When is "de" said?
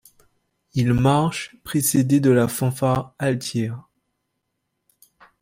2.19-2.31